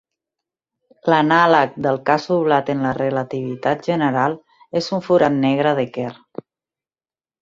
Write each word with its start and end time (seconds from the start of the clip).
L'anàleg 1.13 1.75
del 1.87 1.99
cas 2.07 2.25
oblat 2.37 2.71
en 2.75 2.81
la 2.85 2.93
relativitat 2.99 3.85
general 3.91 4.39
és 4.83 4.89
un 4.99 5.05
forat 5.11 5.37
negre 5.45 5.75
de 5.83 5.87
Kerr. 5.99 6.15